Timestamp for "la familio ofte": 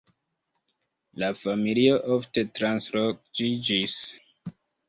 1.23-2.47